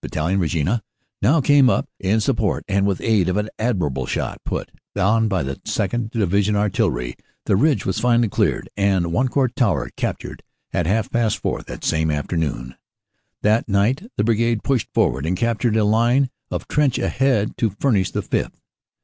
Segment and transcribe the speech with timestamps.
[0.03, 0.81] Battalion, Regina,
[1.21, 5.27] now came up in sup port, and with aid of an admirable shoot put on
[5.27, 5.75] by the 2nd.
[5.77, 9.55] 126 CANADA S HUNDRED DAYS Divisional Artillery, the ridge was finally cleared and Wan court
[9.55, 10.41] Tower captured
[10.73, 12.73] at half past four the same afternoon.
[13.43, 18.09] That night the Brigade pushed forward and captured a line of trench ahead to furnish
[18.09, 18.53] the 5th.